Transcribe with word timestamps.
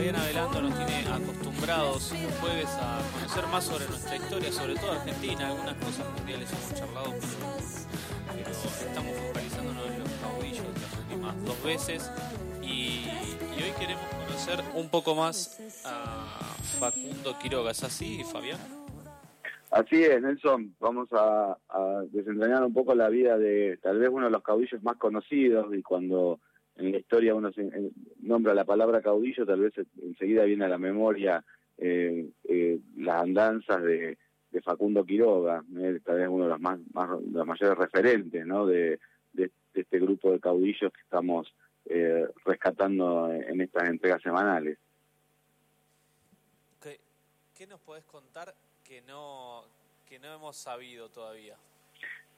Fabiana 0.00 0.24
Velando 0.24 0.62
nos 0.62 0.74
tiene 0.76 1.06
acostumbrados 1.12 2.12
los 2.22 2.34
jueves 2.40 2.68
a 2.80 3.02
conocer 3.12 3.46
más 3.48 3.64
sobre 3.64 3.86
nuestra 3.86 4.16
historia, 4.16 4.50
sobre 4.50 4.74
todo 4.76 4.92
Argentina. 4.92 5.48
Algunas 5.48 5.74
cosas 5.74 6.06
mundiales 6.16 6.50
hemos 6.50 6.74
charlado, 6.74 7.10
pero, 8.34 8.50
estamos 8.50 9.16
focalizándonos 9.26 9.86
en 9.88 9.98
los 10.00 10.10
caudillos 10.12 10.64
las 10.64 10.98
últimas 11.00 11.44
dos 11.44 11.62
veces. 11.62 12.10
Y, 12.62 13.08
hoy 13.56 13.72
queremos 13.78 14.02
conocer 14.26 14.64
un 14.74 14.88
poco 14.88 15.14
más 15.14 15.60
a 15.84 16.56
Facundo 16.78 17.38
Quiroga. 17.38 17.72
¿Es 17.72 17.84
así, 17.84 18.24
Fabián? 18.24 18.58
Así 19.70 20.02
es, 20.02 20.22
Nelson. 20.22 20.74
Vamos 20.80 21.12
a, 21.12 21.58
a 21.68 22.04
desentrañar 22.10 22.64
un 22.64 22.72
poco 22.72 22.94
la 22.94 23.10
vida 23.10 23.36
de 23.36 23.78
tal 23.82 23.98
vez 23.98 24.08
uno 24.10 24.24
de 24.24 24.30
los 24.30 24.42
caudillos 24.42 24.82
más 24.82 24.96
conocidos 24.96 25.66
y 25.74 25.82
cuando 25.82 26.40
en 26.76 26.92
la 26.92 26.98
historia 26.98 27.34
uno 27.34 27.52
se, 27.52 27.68
nombra 28.20 28.54
la 28.54 28.64
palabra 28.64 29.02
caudillo, 29.02 29.44
tal 29.44 29.60
vez 29.60 29.74
enseguida 30.02 30.44
viene 30.44 30.64
a 30.64 30.68
la 30.68 30.78
memoria 30.78 31.44
eh, 31.78 32.30
eh, 32.44 32.78
las 32.96 33.22
andanzas 33.22 33.82
de, 33.82 34.18
Facundo 34.62 35.04
Quiroga, 35.04 35.64
eh, 35.78 36.00
tal 36.04 36.18
vez 36.18 36.28
uno 36.28 36.44
de 36.44 36.50
los 36.50 36.60
más, 36.60 36.78
los 37.32 37.46
mayores 37.46 37.78
referentes 37.78 38.44
¿no? 38.44 38.66
de, 38.66 38.98
este 39.72 40.00
grupo 40.00 40.32
de 40.32 40.40
caudillos 40.40 40.92
que 40.92 41.00
estamos 41.00 41.54
rescatando 42.44 43.32
en 43.32 43.60
estas 43.60 43.88
entregas 43.88 44.20
semanales. 44.20 44.78
¿Qué, 46.80 47.66
nos 47.66 47.80
podés 47.80 48.04
contar 48.04 48.54
que 48.82 49.00
no, 49.02 49.64
que 50.08 50.18
no 50.18 50.34
hemos 50.34 50.56
sabido 50.56 51.08
todavía? 51.08 51.56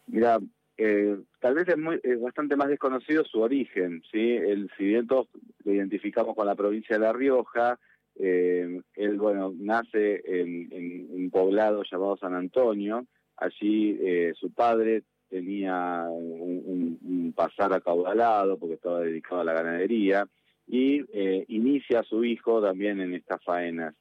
Mira, 0.09 0.38
eh, 0.77 1.19
tal 1.41 1.55
vez 1.55 1.69
es, 1.69 1.79
muy, 1.79 2.01
bastante 2.21 2.57
más 2.57 2.69
desconocido 2.69 3.25
su 3.25 3.41
origen. 3.41 4.03
El, 4.13 4.71
si 4.77 4.85
bien 4.85 5.07
todos 5.07 5.29
lo 5.65 5.73
identificamos 5.73 6.35
con 6.35 6.47
la 6.47 6.55
provincia 6.55 6.97
de 6.97 7.03
La 7.03 7.13
Rioja, 7.13 7.79
eh, 8.17 8.80
él, 8.95 9.19
bueno, 9.19 9.53
nace 9.57 10.23
en, 10.25 11.09
un 11.11 11.30
poblado 11.30 11.83
llamado 11.91 12.16
San 12.16 12.35
Antonio, 12.35 13.07
allí 13.37 13.99
eh, 14.01 14.33
su 14.35 14.52
padre 14.52 15.02
tenía 15.29 16.05
un, 16.09 17.33
pasar 17.35 17.73
acaudalado 17.73 18.59
porque 18.59 18.74
estaba 18.74 19.01
dedicado 19.01 19.41
a 19.41 19.45
la 19.45 19.55
ganadería 19.55 20.27
y 20.66 21.02
inicia 21.49 22.01
a 22.01 22.05
su 22.05 22.23
hijo 22.24 22.63
también 22.63 23.01
en 23.01 23.15
estas 23.15 23.43
faenas. 23.43 23.95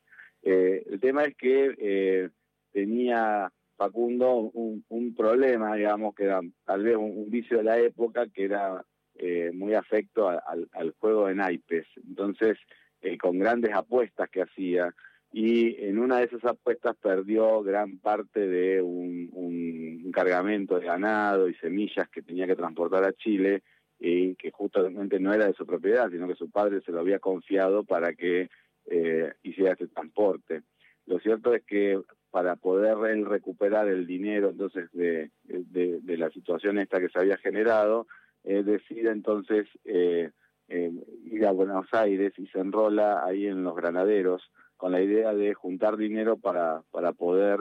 el 0.44 1.00
tema 1.00 1.24
es 1.24 1.36
que 1.38 2.30
tenía 2.74 3.52
Facundo 3.82 4.52
un, 4.54 5.16
problema, 5.16 5.76
digamos, 5.76 6.14
que 6.14 6.26
era 6.26 6.40
tal 6.66 6.84
vez 6.84 6.96
un, 6.96 7.32
vicio 7.32 7.58
de 7.58 7.64
la 7.64 7.80
época, 7.80 8.28
que 8.28 8.44
era 8.44 8.86
eh, 9.16 9.50
muy 9.56 9.74
afecto 9.74 10.30
al, 10.30 10.94
juego 11.00 11.26
de 11.26 11.34
naipes. 11.34 11.88
Entonces, 12.08 12.60
eh, 13.02 13.18
con 13.18 13.40
grandes 13.40 13.74
apuestas 13.74 14.30
que 14.30 14.44
hacía, 14.44 14.94
y 15.34 15.84
en 15.84 15.98
una 15.98 16.20
de 16.20 16.26
esas 16.26 16.46
apuestas 16.46 16.96
perdió 16.98 17.64
gran 17.64 17.98
parte 17.98 18.48
de 18.48 18.84
un, 18.84 20.12
cargamento 20.14 20.78
de 20.78 20.86
ganado 20.86 21.48
y 21.50 21.56
semillas 21.56 22.08
que 22.10 22.22
tenía 22.22 22.46
que 22.46 22.56
transportar 22.56 23.04
a 23.04 23.14
Chile, 23.14 23.64
y 24.00 24.36
que 24.36 24.52
justamente 24.52 25.20
no 25.20 25.34
era 25.34 25.48
de 25.48 25.54
su 25.54 25.66
propiedad, 25.66 26.08
sino 26.12 26.28
que 26.28 26.36
su 26.36 26.52
padre 26.52 26.82
se 26.82 26.92
lo 26.92 27.00
había 27.00 27.18
confiado 27.18 27.84
para 27.84 28.14
que 28.14 28.50
eh, 28.86 29.34
hiciera 29.42 29.72
este 29.72 29.88
transporte. 29.88 30.62
Lo 31.08 31.20
cierto 31.20 31.54
es 31.56 31.64
que 31.64 32.00
para 32.32 32.56
poder 32.56 32.98
recuperar 33.28 33.90
el 33.90 34.08
dinero 34.08 34.50
entonces 34.50 34.90
de, 34.94 35.30
de, 35.44 36.18
la 36.18 36.30
situación 36.32 36.80
esta 36.80 37.00
que 37.00 37.10
se 37.10 37.20
había 37.20 37.38
generado, 37.38 38.08
eh, 38.44 38.64
decide 38.64 39.12
entonces 39.12 39.68
eh, 39.84 40.32
eh, 40.70 40.92
ir 41.26 41.46
a 41.46 41.52
Buenos 41.52 41.88
Aires 41.92 42.34
y 42.38 42.48
se 42.48 42.60
enrola 42.60 43.24
ahí 43.26 43.48
en 43.48 43.64
los 43.64 43.76
granaderos 43.76 44.50
con 44.78 44.94
la 44.94 45.02
idea 45.02 45.34
de 45.34 45.54
juntar 45.54 45.98
dinero 45.98 46.38
para, 46.38 46.82
para 46.90 47.12
poder 47.12 47.60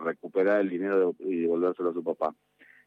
recuperar 0.00 0.62
el 0.62 0.70
dinero 0.70 1.14
y 1.18 1.40
devolvérselo 1.40 1.90
a 1.90 1.92
su 1.92 2.02
papá. 2.02 2.34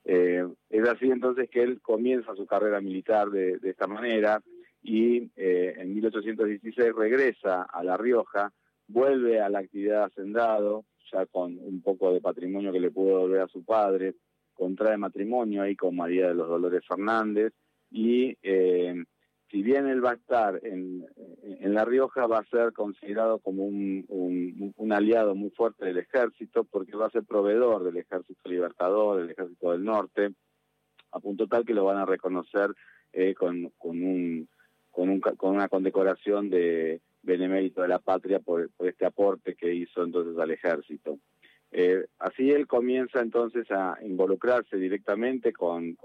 es 0.04 0.90
así 0.90 1.12
entonces 1.12 1.50
que 1.52 1.62
él 1.62 1.82
comienza 1.84 2.34
su 2.34 2.48
carrera 2.48 2.82
militar 2.82 3.30
de, 3.30 3.60
de 3.60 3.70
esta 3.70 3.86
manera 3.86 4.42
y 4.82 5.30
en 5.36 5.94
1816 5.94 6.96
regresa 6.96 7.62
a 7.62 7.84
La 7.84 7.96
Rioja, 7.96 8.52
vuelve 8.88 9.40
a 9.40 9.50
la 9.50 9.60
actividad 9.60 10.06
hacendado, 10.06 10.86
ya 11.12 11.26
con 11.26 11.58
un 11.60 11.82
poco 11.82 12.14
de 12.14 12.22
patrimonio 12.22 12.72
que 12.72 12.80
le 12.80 12.92
pudo 12.92 13.20
volver 13.20 13.42
a 13.42 13.48
su 13.48 13.64
padre, 13.64 14.16
contrae 14.54 14.98
matrimonio 14.98 15.62
ahí 15.62 15.76
con 15.76 15.96
María 15.96 16.28
de 16.28 16.36
los 16.36 16.48
Dolores 16.48 16.84
Fernández 16.88 17.54
y 17.92 18.38
eh, 18.42 19.04
si 19.52 19.62
bien 19.62 19.88
él 19.88 20.04
va 20.04 20.12
a 20.12 20.16
estar 20.16 20.60
en, 20.64 21.06
en, 21.44 21.74
La 21.74 21.86
Rioja, 21.86 22.26
va 22.26 22.40
a 22.40 22.50
ser 22.50 22.74
considerado 22.74 23.40
como 23.40 23.66
un, 23.66 24.06
un, 24.76 24.92
aliado 24.92 25.36
muy 25.36 25.52
fuerte 25.52 25.86
del 25.86 26.00
ejército 26.00 26.64
porque 26.64 26.98
va 26.98 27.08
a 27.08 27.12
ser 27.12 27.24
proveedor 27.24 27.84
del 27.84 27.98
ejército 27.98 28.50
libertador, 28.50 29.22
del 29.22 29.32
ejército 29.32 29.72
del 29.72 29.84
norte, 29.84 30.32
a 31.12 31.20
punto 31.20 31.48
tal 31.48 31.64
que 31.64 31.74
lo 31.74 31.86
van 31.86 31.98
a 31.98 32.06
reconocer 32.06 32.72
eh, 33.14 33.34
con, 33.34 33.72
con, 33.78 34.04
un, 34.04 34.50
con, 34.92 35.10
un, 35.10 35.22
con 35.22 35.56
una 35.56 35.70
condecoración 35.70 36.50
de 36.50 37.02
benemérito 37.26 37.82
de 37.82 37.88
la 37.88 38.00
patria 38.00 38.40
por, 38.40 38.70
este 38.80 39.06
aporte 39.06 39.56
que 39.56 39.74
hizo 39.74 40.04
entonces 40.04 40.38
al 40.38 40.52
ejército. 40.52 41.20
Eh, 41.72 42.06
así 42.20 42.52
él 42.52 42.68
comienza 42.68 43.20
entonces 43.20 43.70
a 43.72 43.98
involucrarse 44.02 44.78
directamente 44.78 45.52
con, 45.52 45.98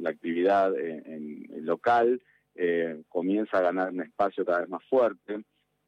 la 0.00 0.10
actividad 0.10 0.76
en, 0.76 1.46
local, 1.64 2.20
eh, 2.54 3.02
comienza 3.08 3.58
a 3.58 3.62
ganar 3.62 3.90
un 3.90 4.02
espacio 4.02 4.44
cada 4.44 4.60
vez 4.60 4.68
más 4.68 4.84
fuerte, 4.84 5.40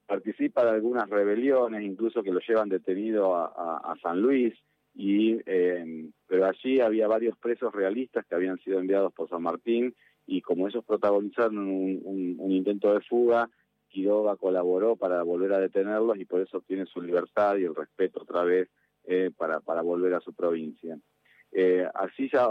participa 0.07 0.65
de 0.65 0.71
algunas 0.71 1.09
rebeliones, 1.11 1.83
incluso 1.83 2.23
que 2.23 2.33
lo 2.33 2.41
llevan 2.41 2.69
detenido 2.69 3.37
a, 3.37 3.95
San 4.03 4.21
Luis, 4.21 4.55
y, 4.95 5.39
eh, 5.47 6.09
pero 6.27 6.47
allí 6.47 6.81
había 6.81 7.07
varios 7.07 7.37
presos 7.39 7.73
realistas 7.73 8.25
que 8.27 8.35
habían 8.35 8.59
sido 8.59 8.81
enviados 8.81 9.13
por 9.13 9.29
San 9.29 9.43
Martín, 9.43 9.95
y 10.27 10.41
como 10.41 10.69
ellos 10.69 10.85
protagonizaron 10.85 11.59
un 11.59 12.53
intento 12.53 12.95
de 12.95 13.01
fuga, 13.01 13.49
Quiroga 13.91 14.37
colaboró 14.37 14.97
para 14.97 15.23
volver 15.23 15.53
a 15.53 15.61
detenerlos 15.61 16.19
y 16.19 16.25
por 16.25 16.41
eso 16.41 16.59
obtiene 16.59 16.87
su 16.87 17.03
libertad 17.03 17.57
y 17.57 17.65
el 17.65 17.75
respeto 17.75 18.23
otra 18.23 18.45
vez 18.45 18.69
eh, 19.05 19.31
para, 19.37 19.59
volver 19.83 20.15
a 20.15 20.21
su 20.21 20.33
provincia. 20.33 20.99
Eh, 21.53 21.87
así 21.95 22.31
ya 22.33 22.49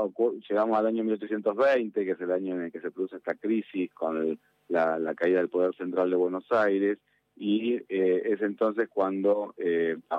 llegamos 0.49 0.77
al 0.77 0.87
año 0.87 1.03
1820, 1.03 2.05
que 2.05 2.11
es 2.11 2.21
el 2.21 2.31
año 2.31 2.55
en 2.55 2.63
el 2.63 2.71
que 2.71 2.81
se 2.81 2.91
produce 2.91 3.15
esta 3.15 3.35
crisis 3.35 3.91
con 3.93 4.37
la, 4.67 5.15
caída 5.15 5.39
del 5.39 5.49
poder 5.49 5.73
central 5.75 6.09
de 6.09 6.17
Buenos 6.17 6.45
Aires, 6.51 6.99
y 7.35 7.75
eh, 7.87 8.21
es 8.25 8.41
entonces 8.41 8.89
cuando 8.89 9.55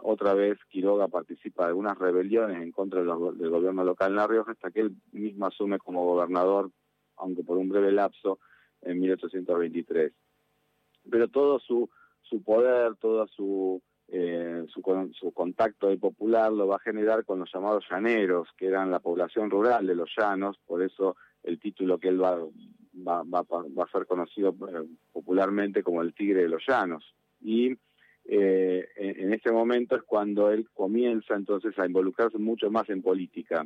otra 0.02 0.32
vez 0.32 0.58
Quiroga 0.70 1.08
participa 1.08 1.64
de 1.64 1.68
algunas 1.68 1.98
rebeliones 1.98 2.62
en 2.62 2.72
contra 2.72 3.00
del 3.00 3.50
gobierno 3.50 3.84
local 3.84 4.12
en 4.12 4.16
La 4.16 4.26
Rioja, 4.26 4.52
hasta 4.52 4.70
que 4.70 4.80
él 4.80 4.96
mismo 5.12 5.46
asume 5.46 5.78
como 5.78 6.06
gobernador, 6.06 6.70
aunque 7.16 7.44
por 7.44 7.58
un 7.58 7.68
breve 7.68 7.92
lapso, 7.92 8.38
en 8.82 8.98
1823 9.00 10.12
pero 11.08 11.28
todo 11.28 11.58
su, 11.60 11.88
su 12.22 12.42
poder, 12.42 12.96
todo 12.96 13.26
su, 13.28 13.82
eh, 14.12 14.64
su, 14.68 15.32
contacto 15.32 15.96
popular 15.98 16.52
lo 16.52 16.66
va 16.66 16.76
a 16.76 16.80
generar 16.80 17.24
con 17.24 17.38
los 17.38 17.50
llamados 17.52 17.84
llaneros, 17.88 18.48
que 18.56 18.66
eran 18.66 18.90
la 18.90 18.98
población 18.98 19.50
rural 19.50 19.86
de 19.86 19.94
los 19.94 20.10
llanos, 20.16 20.58
por 20.66 20.82
eso 20.82 21.16
el 21.44 21.60
título 21.60 21.98
que 21.98 22.08
él 22.08 22.20
va, 22.20 22.36
va, 22.36 23.22
va, 23.22 23.42
va 23.42 23.84
a 23.84 23.90
ser 23.92 24.06
conocido 24.06 24.50
eh, 24.68 24.84
popularmente 25.12 25.84
como 25.84 26.02
el 26.02 26.12
tigre 26.12 26.42
de 26.42 26.48
los 26.48 26.62
llanos. 26.66 27.14
Y 27.40 27.76
eh, 28.24 28.88
en, 28.96 29.32
este 29.32 29.52
momento 29.52 29.94
es 29.94 30.02
cuando 30.02 30.50
él 30.50 30.68
comienza 30.74 31.36
entonces 31.36 31.78
a 31.78 31.86
involucrarse 31.86 32.38
mucho 32.38 32.68
más 32.68 32.88
en 32.90 33.02
política. 33.02 33.64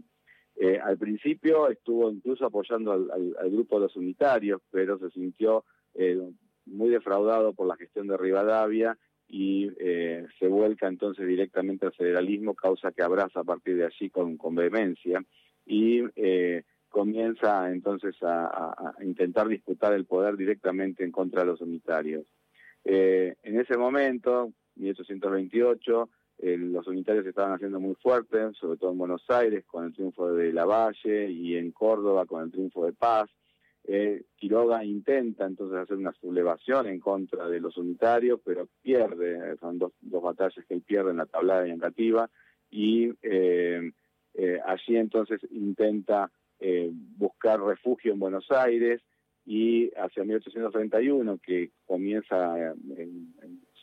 Al 0.85 0.97
principio 0.99 1.69
estuvo 1.69 2.09
incluso 2.11 2.47
apoyando 2.47 2.93
al, 2.93 3.51
grupo 3.51 3.77
de 3.77 3.87
los 3.87 3.97
unitarios, 3.97 4.63
pero 4.71 4.99
se 4.99 5.11
sintió 5.11 5.65
muy 6.67 6.91
defraudado 6.91 7.53
por 7.53 7.67
la 7.67 7.77
gestión 7.77 8.07
de 8.07 8.17
Rivadavia 8.17 8.97
y 9.29 9.71
eh, 9.79 10.27
se 10.39 10.47
vuelca 10.49 10.87
entonces 10.87 11.27
directamente 11.27 11.87
al 11.87 11.93
federalismo, 11.95 12.55
causa 12.55 12.93
que 12.93 13.03
abraza 13.03 13.41
a 13.41 13.45
partir 13.45 13.77
de 13.77 13.87
allí 13.87 14.11
con, 14.11 14.37
con 14.37 14.55
vehemencia 14.55 15.25
y 15.67 16.03
eh, 16.17 16.63
comienza 16.89 17.71
entonces 17.71 18.15
a, 18.23 18.95
intentar 19.03 19.49
disputar 19.49 19.93
el 19.95 20.05
poder 20.05 20.37
directamente 20.37 21.05
en 21.05 21.11
contra 21.11 21.41
de 21.41 21.47
los 21.47 21.61
unitarios. 21.61 22.25
Eh, 22.85 23.35
en 23.43 23.59
ese 23.59 23.77
momento, 23.77 24.53
1828, 24.77 26.09
los 26.39 26.87
unitarios 26.89 27.27
estaban 27.27 27.53
haciendo 27.53 27.81
muy 27.81 27.95
fuertes, 27.95 28.57
sobre 28.59 28.77
todo 28.77 28.93
en 28.93 28.99
Buenos 28.99 29.25
Aires 29.29 29.65
con 29.65 29.85
el 29.85 29.95
triunfo 29.95 30.33
de 30.33 30.53
Lavalle 30.53 31.31
y 31.31 31.57
en 31.57 31.73
Córdoba 31.73 32.27
con 32.27 32.43
el 32.43 32.51
triunfo 32.51 32.85
de 32.85 32.93
Paz. 32.93 33.31
Eh, 33.87 34.25
Quiroga 34.37 34.83
intenta 34.83 35.45
entonces 35.45 35.79
hacer 35.79 35.97
una 35.97 36.13
sublevación 36.13 36.87
en 36.87 37.01
contra 37.01 37.49
de 37.49 37.61
los 37.61 37.77
unitarios, 37.77 38.41
pero 38.43 38.67
pierde, 38.83 39.57
son 39.59 39.79
dos, 39.79 39.93
batallas 40.01 40.65
que 40.67 40.75
él 40.75 40.83
pierde 40.83 41.11
en 41.11 41.19
la 41.19 41.27
tablada 41.27 41.65
negativa, 41.65 42.31
y 42.71 43.13
eh, 43.23 43.93
eh, 44.35 44.61
allí 44.65 44.97
entonces 44.97 45.41
intenta 45.51 46.31
eh, 46.59 46.91
buscar 46.93 47.61
refugio 47.61 48.13
en 48.13 48.19
Buenos 48.21 48.51
Aires, 48.51 49.03
y 49.45 49.91
hacia 49.97 50.25
1831, 50.25 51.39
que 51.39 51.73
comienza 51.85 52.57
en, 52.59 53.35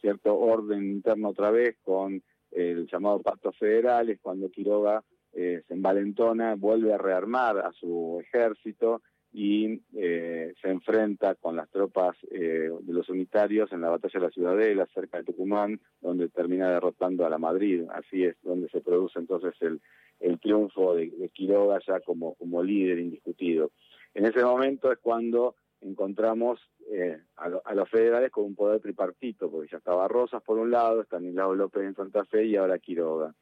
cierto 0.02 0.36
orden 0.36 0.84
interno 0.84 1.30
otra 1.30 1.52
vez 1.52 1.78
con 1.84 2.24
el 2.50 2.88
llamado 2.88 3.22
pacto 3.22 3.52
federal, 3.52 4.10
es 4.10 4.20
cuando 4.20 4.50
Quiroga 4.50 5.04
eh, 5.34 5.62
se 5.68 5.74
envalentona, 5.74 6.56
vuelve 6.56 6.94
a 6.94 6.98
rearmar 6.98 7.60
a 7.60 7.72
su 7.72 8.20
ejército 8.20 9.02
y 9.34 9.82
eh, 9.96 10.54
se 10.62 10.70
enfrenta 10.70 11.36
con 11.36 11.56
las 11.56 11.70
tropas 11.70 12.18
eh, 12.30 12.70
de 12.82 12.94
los 12.94 13.08
unitarios 13.10 13.72
en 13.72 13.82
la 13.82 13.90
batalla 13.90 14.20
de 14.20 14.26
la 14.26 14.32
Ciudadela, 14.32 14.86
cerca 14.94 15.20
de 15.20 15.24
Tucumán, 15.24 15.80
donde 16.02 16.28
termina 16.28 16.70
derrotando 16.70 17.26
a 17.26 17.30
la 17.30 17.38
Madrid. 17.38 17.86
Así 17.94 18.26
es 18.26 18.36
donde 18.44 18.68
se 18.70 18.82
produce 18.82 19.20
entonces 19.20 19.54
el, 19.62 19.82
el 20.20 20.40
triunfo 20.40 20.96
de, 20.96 21.30
Quiroga 21.34 21.80
ya 21.88 22.02
como, 22.02 22.36
como 22.36 22.62
líder 22.62 23.00
indiscutido. 23.00 23.72
En 24.14 24.26
ese 24.26 24.44
momento 24.44 24.92
es 24.92 25.00
cuando 25.00 25.56
encontramos 25.80 26.60
eh, 26.92 27.18
a, 27.38 27.74
los 27.74 27.90
federales 27.90 28.32
con 28.32 28.44
un 28.44 28.56
poder 28.56 28.82
tripartito, 28.82 29.50
porque 29.50 29.70
ya 29.72 29.78
estaba 29.78 30.10
Rosas 30.10 30.44
por 30.44 30.58
un 30.58 30.72
lado, 30.72 31.02
Estanislao 31.02 31.56
López 31.56 31.84
en 31.84 31.96
Santa 31.96 32.26
Fe 32.26 32.46
y 32.46 32.58
ahora 32.58 32.80
Quiroga. 32.80 33.34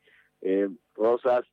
Rosas, 0.96 1.46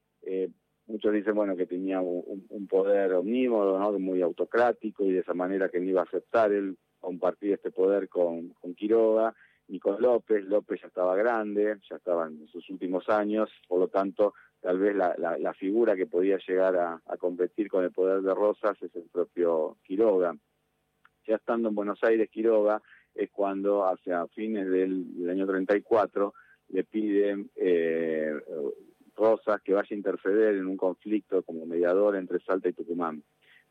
muchos 0.87 1.13
dicen 1.13 1.35
bueno 1.35 1.57
que 1.57 1.67
tenía 1.67 2.01
un, 2.01 2.67
poder 2.69 3.13
omnímodo, 3.15 3.79
¿no? 3.79 3.99
muy 3.99 4.23
autocrático 4.23 5.05
y 5.05 5.13
de 5.13 5.21
esa 5.21 5.35
manera 5.35 5.69
que 5.69 5.81
no 5.81 5.89
iba 5.89 6.01
a 6.01 6.05
aceptar 6.05 6.53
él 6.53 6.77
compartir 7.01 7.53
este 7.53 7.71
poder 7.71 8.09
con, 8.09 8.51
con 8.51 8.75
Quiroga 8.75 9.35
ni 9.69 9.79
con 9.79 10.01
López. 10.01 10.45
López 10.45 10.81
ya 10.81 10.89
estaba 10.89 11.17
grande, 11.17 11.79
ya 11.89 11.97
estaba 11.97 12.27
en 12.27 12.47
sus 12.49 12.69
últimos 12.71 13.09
años, 13.09 13.51
por 13.69 13.81
lo 13.81 13.89
tanto 13.89 14.35
tal 14.61 14.79
vez 14.79 14.97
la, 14.97 15.15
la, 15.17 15.55
figura 15.55 15.95
que 15.95 16.07
podía 16.07 16.39
llegar 16.39 16.77
a, 16.77 17.01
a 17.07 17.17
competir 17.17 17.69
con 17.69 17.85
el 17.85 17.93
poder 17.93 18.23
de 18.23 18.35
Rosas 18.35 18.77
es 18.83 18.95
el 18.97 19.05
propio 19.13 19.77
Quiroga 19.85 20.37
ya 21.27 21.37
estando 21.37 21.69
en 21.69 21.75
Buenos 21.75 22.03
Aires, 22.03 22.31
Quiroga, 22.31 22.81
es 23.15 23.31
cuando 23.31 23.87
hacia 23.87 24.27
fines 24.29 24.69
del, 24.71 25.29
año 25.29 25.47
34 25.47 26.35
le 26.69 26.85
piden 26.85 27.51
eh, 27.57 28.33
Rosas 29.17 29.61
que 29.63 29.73
vaya 29.73 29.89
a 29.91 29.95
interceder 29.95 30.55
en 30.57 30.67
un 30.67 30.77
conflicto 30.77 31.43
como 31.43 31.67
mediador 31.67 32.17
entre 32.17 32.41
Salta 32.41 32.69
y 32.69 32.73
Tucumán. 32.73 33.23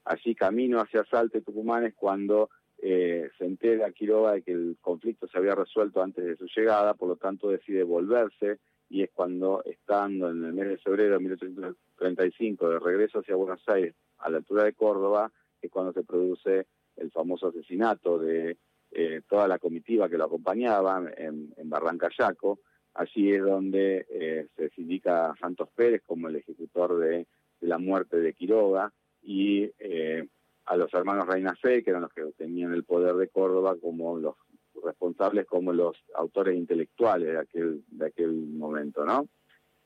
Allí 0.04 0.36
camino 0.36 0.80
hacia 0.80 1.06
Salta 1.06 1.38
y 1.38 1.42
Tucumán 1.42 1.86
es 1.86 1.94
cuando 1.96 2.50
eh, 2.78 3.30
se 3.38 3.46
entera 3.46 3.92
Quiroga 3.92 4.34
de 4.34 4.42
que 4.42 4.52
el 4.52 4.78
conflicto 4.82 5.28
se 5.28 5.38
había 5.38 5.56
resuelto 5.56 6.02
antes 6.02 6.26
de 6.26 6.36
su 6.36 6.46
llegada, 6.56 6.94
por 6.94 7.10
lo 7.10 7.16
tanto 7.16 7.50
decide 7.50 7.84
volverse 7.84 8.60
y 8.90 9.02
es 9.02 9.10
cuando 9.12 9.64
estando 9.66 10.30
en 10.30 10.44
el 10.44 10.54
mes 10.54 10.68
de 10.68 10.78
febrero 10.78 11.14
de 11.14 11.20
1835 11.20 12.70
de 12.70 12.80
regreso 12.80 13.20
hacia 13.20 13.36
Buenos 13.36 13.68
Aires 13.68 13.96
a 14.20 14.30
la 14.30 14.38
altura 14.38 14.64
de 14.64 14.74
Córdoba, 14.74 15.32
es 15.62 15.72
cuando 15.72 15.94
se 15.94 16.04
produce 16.04 16.68
el 16.98 17.12
famoso 17.12 17.48
asesinato 17.48 18.20
de 18.20 18.58
eh, 18.92 19.22
toda 19.28 19.48
la 19.48 19.60
comitiva 19.60 20.08
que 20.10 20.18
lo 20.18 20.26
acompañaba 20.26 21.04
en, 21.18 21.54
en 21.58 21.70
Barrancayaco. 21.70 22.60
Allí 22.96 23.34
es 23.34 23.44
donde 23.44 24.06
eh, 24.10 24.48
se 24.56 24.82
indica 24.82 25.30
a 25.30 25.36
Santos 25.38 25.70
Pérez 25.76 26.02
como 26.06 26.28
el 26.28 26.38
ejecutor 26.38 26.98
de, 26.98 27.28
la 27.62 27.78
muerte 27.78 28.18
de 28.18 28.34
Quiroga 28.34 28.92
y 29.24 29.72
eh, 29.80 30.28
a 30.66 30.78
los 30.78 30.94
hermanos 30.94 31.28
Reina 31.28 31.56
Fe, 31.56 31.84
que 31.84 31.90
eran 31.90 32.04
los 32.04 32.14
que 32.14 32.24
tenían 32.38 32.74
el 32.74 32.84
poder 32.84 33.16
de 33.16 33.30
Córdoba, 33.30 33.76
como 33.82 34.18
los 34.18 34.36
responsables, 34.84 35.46
como 35.46 35.74
los 35.74 35.98
autores 36.16 36.56
intelectuales 36.56 37.28
de 37.28 37.40
aquel, 37.40 37.84
de 37.88 38.28
momento, 38.28 39.06
¿no? 39.06 39.28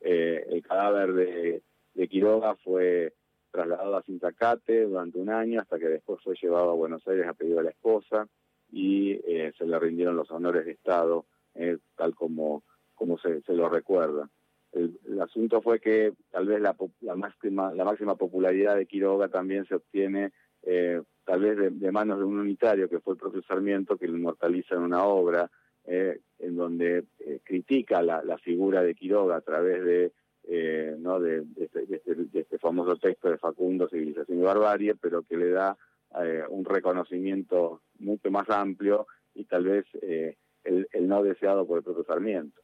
el 0.01 0.63
cadáver 0.63 1.13
de, 1.13 1.61
de 1.93 2.07
Quiroga 2.07 2.55
fue 2.55 3.13
trasladado 3.51 3.97
a 3.97 4.03
Cinzacate 4.03 4.85
durante 4.85 5.19
un 5.19 5.29
año 5.29 5.61
hasta 5.61 5.79
que 5.79 5.87
después 5.87 6.21
fue 6.23 6.35
llevado 6.41 6.71
a 6.71 6.75
Buenos 6.75 7.05
Aires 7.07 7.27
a 7.27 7.33
pedido 7.33 7.59
a 7.59 7.63
la 7.63 7.71
esposa 7.71 8.27
y 8.71 9.13
eh, 9.25 9.51
se 9.57 9.65
le 9.65 9.79
rindieron 9.79 10.15
los 10.15 10.29
honores 10.31 10.65
de 10.65 10.71
Estado, 10.71 11.25
eh, 11.55 11.77
tal 11.95 12.13
como, 12.13 12.63
como 12.99 13.17
se, 13.17 13.41
se 13.41 13.53
lo 13.53 13.69
recuerda. 13.69 14.29
El, 14.71 14.99
asunto 15.19 15.61
fue 15.61 15.79
que 15.79 16.13
tal 16.29 16.45
vez 16.45 16.61
la, 16.61 16.75
la, 17.01 17.15
máxima, 17.15 17.73
la 17.73 17.83
máxima 17.83 18.15
popularidad 18.15 18.75
de 18.75 18.85
Quiroga 18.85 19.27
también 19.27 19.65
se 19.65 19.75
obtiene 19.75 20.31
eh, 20.61 21.01
tal 21.25 21.41
vez 21.41 21.79
de, 21.79 21.91
manos 21.91 22.19
de 22.19 22.25
un 22.25 22.37
unitario 22.37 22.87
que 22.87 22.99
fue 22.99 23.13
el 23.13 23.19
propio 23.19 23.41
Sarmiento 23.41 23.97
que 23.97 24.07
lo 24.07 24.17
inmortaliza 24.17 24.75
en 24.75 24.81
una 24.81 25.05
obra 25.05 25.49
en 25.85 26.55
donde 26.55 27.05
critica 27.43 28.03
la, 28.03 28.21
la, 28.23 28.37
figura 28.37 28.83
de 28.83 28.93
Quiroga 28.93 29.37
a 29.37 29.41
través 29.41 29.83
de 29.83 30.11
eh, 30.51 30.95
¿no? 30.97 31.23
Este, 31.23 31.83
este, 31.83 32.15
de, 32.15 32.39
este, 32.39 32.57
famoso 32.57 32.95
texto 32.97 33.29
de 33.29 33.37
Facundo, 33.37 33.87
Civilización 33.87 34.39
y 34.39 34.41
Barbarie, 34.41 34.95
pero 34.95 35.21
que 35.21 35.37
le 35.37 35.51
da 35.51 35.77
eh, 36.23 36.41
un 36.49 36.65
reconocimiento 36.65 37.81
mucho 37.99 38.31
más 38.31 38.49
amplio 38.49 39.05
y 39.35 39.45
tal 39.45 39.65
vez 39.65 39.85
eh, 40.01 40.37
el, 40.63 40.87
no 41.01 41.21
deseado 41.21 41.67
por 41.67 41.77
el 41.77 41.83
propio 41.83 42.03
Sarmiento. 42.03 42.59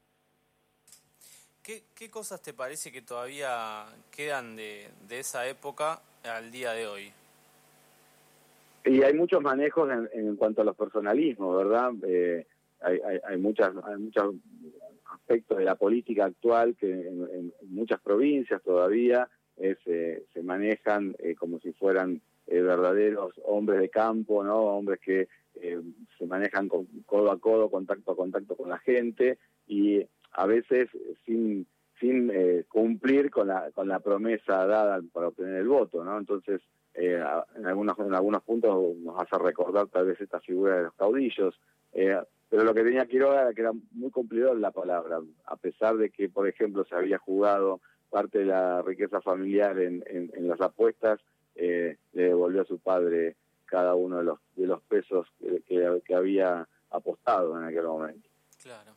¿Qué, 1.65 1.81
¿Qué, 1.95 2.12
cosas 2.12 2.44
te 2.44 2.53
parece 2.53 2.91
que 2.91 3.01
todavía 3.01 3.85
quedan 4.15 4.56
de, 4.56 4.88
esa 5.09 5.47
época 5.47 6.00
al 6.23 6.51
día 6.51 6.73
de 6.73 6.85
hoy? 6.85 7.12
Y 8.85 9.01
hay 9.01 9.15
muchos 9.15 9.41
manejos 9.41 9.89
en, 9.89 10.07
en 10.13 10.35
cuanto 10.35 10.62
a 10.62 10.65
los 10.65 10.75
personalismos, 10.75 11.57
¿verdad? 11.57 11.91
hay, 12.81 13.00
hay, 13.00 13.19
hay, 13.27 13.38
muchas, 13.38 13.71
hay 13.83 13.97
muchas 13.97 14.25
aspectos 15.12 15.57
de 15.57 15.63
la 15.65 15.73
política 15.73 16.25
actual 16.25 16.75
que 16.75 16.91
en, 16.91 17.51
muchas 17.69 18.00
provincias 18.00 18.62
todavía 18.62 19.27
eh, 19.57 19.75
se, 20.31 20.44
manejan 20.44 21.15
eh, 21.17 21.33
como 21.33 21.59
si 21.59 21.73
fueran 21.73 22.21
eh, 22.45 22.62
verdaderos 22.62 23.33
hombres 23.44 23.79
de 23.79 23.89
campo, 23.89 24.44
no 24.44 24.59
hombres 24.65 25.00
que 25.00 25.27
se 25.56 26.25
manejan 26.27 26.67
con, 26.67 26.85
codo 27.06 27.31
a 27.31 27.39
codo, 27.39 27.71
contacto 27.71 28.12
a 28.12 28.15
contacto 28.15 28.56
con 28.56 28.69
la 28.69 28.77
gente 28.77 29.39
y 29.67 30.06
a 30.33 30.45
veces 30.45 30.89
sin 31.25 31.68
sin 32.00 32.31
cumplir 32.68 33.31
con 33.31 33.48
la 33.48 33.72
con 33.72 33.88
la 33.88 34.00
promesa 34.00 34.66
dada 34.66 35.01
para 35.13 35.30
obtener 35.30 35.56
el 35.56 35.68
voto, 35.68 36.04
¿no? 36.04 36.18
Entonces 36.18 36.62
en 36.94 37.66
algunos 37.66 37.98
en 38.00 38.13
algunos 38.13 38.44
puntos 38.44 38.95
nos 38.98 39.19
hace 39.19 39.38
recordar 39.38 39.88
tal 39.88 40.07
vez 40.07 40.19
esta 40.19 40.39
figura 40.39 40.77
de 40.77 40.83
los 40.83 40.94
caudillos. 40.94 41.60
Pero 42.50 42.63
lo 42.63 42.74
que 42.74 42.83
tenía 42.83 43.06
Quiroga 43.06 43.42
era 43.42 43.54
que 43.54 43.62
era 43.62 43.72
muy 43.92 44.12
cumplidor 44.12 44.57
la 44.57 44.72
palabra, 44.72 45.19
a 45.45 45.56
pesar 45.57 45.98
de 45.98 46.10
que, 46.10 46.30
por 46.30 46.48
ejemplo, 46.48 46.86
se 46.86 46.95
había 46.95 47.18
jugado 47.18 47.81
parte 48.10 48.39
de 48.39 48.45
la 48.45 48.81
riqueza 48.81 49.19
familiar 49.19 49.77
en, 49.80 50.04
en, 50.07 50.48
las 50.48 50.62
apuestas, 50.62 51.19
eh, 51.56 51.98
le 52.13 52.24
devolvió 52.24 52.62
a 52.62 52.66
su 52.66 52.80
padre 52.80 53.36
cada 53.66 53.95
uno 53.95 54.19
de 54.19 54.24
los, 54.24 54.39
de 54.56 54.68
los 54.68 54.81
pesos 54.83 55.27
que, 55.68 56.01
que, 56.06 56.16
había 56.16 56.68
apostado 56.92 57.57
en 57.57 57.66
aquel 57.66 57.83
momento. 57.83 58.30
Claro. 58.62 58.94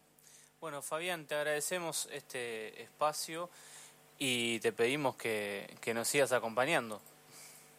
Bueno, 0.60 0.82
Fabián, 0.82 1.26
te 1.26 1.36
agradecemos 1.36 2.08
este 2.12 2.82
espacio 2.82 3.48
y 4.18 4.58
te 4.60 4.72
pedimos 4.72 5.16
que, 5.16 5.76
que 5.80 5.94
nos 5.94 6.08
sigas 6.08 6.32
acompañando. 6.32 7.00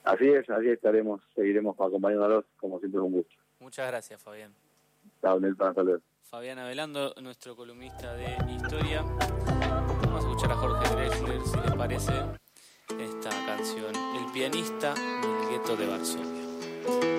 Así 0.06 0.28
es, 0.30 0.50
así 0.50 0.70
estaremos, 0.70 1.22
seguiremos 1.36 1.76
acompañándolos, 1.80 2.46
como 2.58 2.80
siempre 2.80 3.02
un 3.02 3.12
gusto. 3.12 3.36
Muchas 3.60 3.88
gracias, 3.88 4.22
Fabián. 4.24 4.54
Fabián 6.24 6.60
Avelando, 6.60 7.14
nuestro 7.22 7.56
columnista 7.56 8.14
de 8.14 8.38
historia. 8.56 9.02
Vamos 9.02 10.24
a 10.24 10.30
escuchar 10.30 10.52
a 10.52 10.56
Jorge 10.56 10.96
Drexler, 10.96 11.42
si 11.42 11.58
les 11.58 11.76
parece, 11.76 12.14
esta 12.98 13.30
canción, 13.46 13.94
El 14.16 14.32
pianista 14.32 14.94
del 14.94 15.50
gueto 15.50 15.76
de 15.76 15.88
Varsovia. 15.88 17.19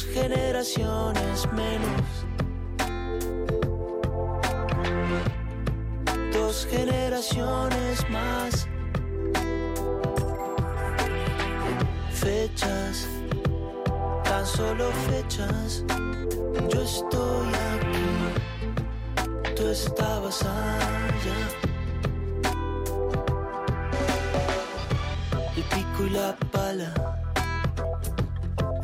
Dos 0.00 0.14
generaciones 0.14 1.52
menos 1.52 2.20
generaciones 6.70 8.08
más. 8.10 8.68
Fechas, 12.12 13.08
tan 14.24 14.46
solo 14.46 14.90
fechas. 15.08 15.84
Yo 16.68 16.82
estoy 16.82 17.48
aquí, 17.74 18.08
tú 19.54 19.68
estabas 19.68 20.42
allá. 20.42 21.40
Y 25.56 25.62
la 26.10 26.36
pala, 26.52 27.19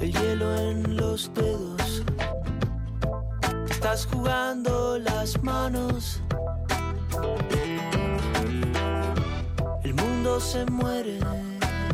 el 0.01 0.13
hielo 0.13 0.57
en 0.57 0.97
los 0.97 1.33
dedos. 1.35 2.03
Estás 3.69 4.07
jugando 4.07 4.99
las 4.99 5.43
manos 5.43 6.21
se 10.41 10.67
muere 10.67 11.19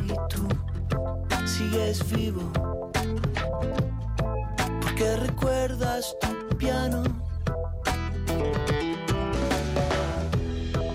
y 0.04 0.12
tú 0.28 0.48
sigues 1.46 2.10
vivo. 2.10 2.42
Porque 4.80 5.16
recuerdas 5.16 6.16
tu 6.20 6.56
piano. 6.56 7.02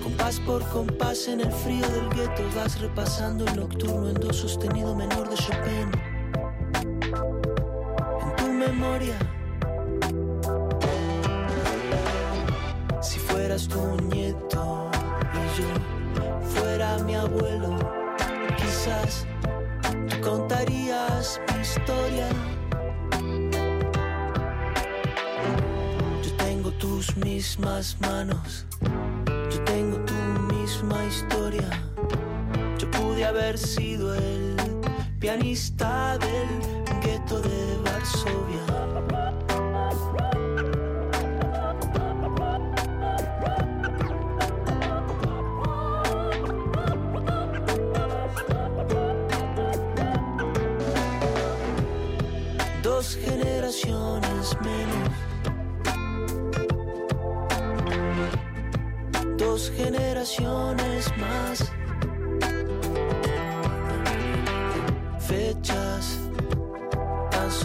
Compás 0.04 0.40
por 0.42 0.68
compás 0.70 1.28
en 1.28 1.42
el 1.42 1.52
frío 1.52 1.88
del 1.90 2.10
gueto 2.10 2.44
vas 2.56 2.80
repasando 2.82 3.46
el 3.46 3.56
nocturno 3.56 4.10
en 4.10 4.16
do 4.16 4.34
sostenido 4.34 4.94
menor 4.94 5.30
de 5.30 5.36
Chopin. 5.36 6.17
Si 13.00 13.20
fueras 13.20 13.68
tu 13.68 13.80
nieto 14.10 14.90
y 15.34 15.62
yo 15.62 16.42
fuera 16.42 16.98
mi 17.06 17.14
abuelo, 17.14 17.78
quizás 18.58 19.28
tú 20.10 20.20
contarías 20.22 21.40
mi 21.54 21.62
historia. 21.62 22.28
Yo 26.24 26.34
tengo 26.38 26.72
tus 26.72 27.16
mismas 27.18 27.98
manos, 28.02 28.66
yo 29.52 29.64
tengo 29.66 29.98
tu 30.06 30.16
misma 30.56 31.06
historia. 31.06 31.70
Yo 32.80 32.90
pude 32.90 33.26
haber 33.26 33.60
sido 33.60 34.16
el 34.16 34.77
pianista 35.20 36.18
del 36.18 37.00
gueto 37.02 37.40
de 37.42 37.78
Varsovia. 37.84 39.27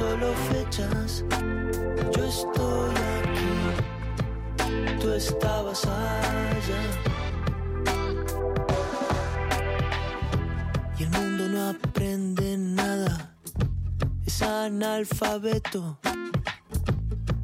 Solo 0.02 0.34
fechas. 0.50 1.24
Yo 2.14 2.22
estoy 2.24 2.94
aquí, 3.18 3.54
tú 5.00 5.12
estabas 5.12 5.80
allá. 5.86 6.82
Y 10.98 11.02
el 11.04 11.10
mundo 11.10 11.42
no 11.54 11.60
aprende 11.70 12.56
nada, 12.58 13.36
es 14.26 14.42
analfabeto. 14.42 15.98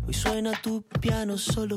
Hoy 0.06 0.14
suena 0.14 0.52
tu 0.60 0.82
piano 1.00 1.38
solo 1.38 1.76